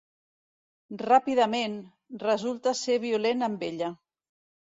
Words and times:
Ràpidament, 1.01 1.75
resulta 2.25 2.75
ser 2.79 2.97
violent 3.05 3.49
amb 3.49 3.67
ella. 3.71 3.91